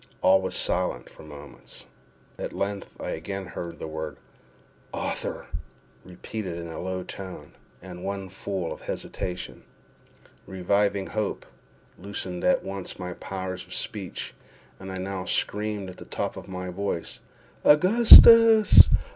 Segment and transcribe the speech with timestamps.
[0.23, 1.85] All was silent for some moments.
[2.39, 4.17] At length I again heard the word
[4.91, 5.45] "Arthur!"
[6.03, 9.61] repeated in a low tone, and one full of hesitation.
[10.47, 11.45] Reviving hope
[11.99, 14.33] loosened at once my powers of speech,
[14.79, 17.19] and I now screamed at the top of my voice,
[17.63, 18.89] "Augustus!